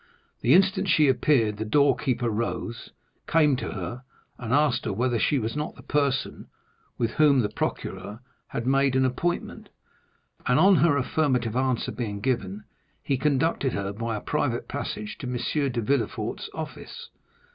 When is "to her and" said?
3.57-4.51